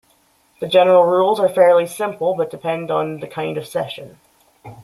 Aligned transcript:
The 0.59 0.67
general 0.67 1.03
rules 1.03 1.39
are 1.39 1.47
fairly 1.47 1.85
simple, 1.85 2.33
but 2.33 2.49
depend 2.49 2.89
on 2.89 3.19
the 3.19 3.27
kind 3.27 3.55
of 3.55 3.67
session. 3.67 4.19